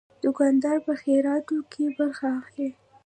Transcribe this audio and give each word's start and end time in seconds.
دوکاندار 0.23 0.77
په 0.87 0.93
خیراتو 1.01 1.57
کې 1.71 1.83
برخه 1.97 2.27
اخلي. 2.41 2.69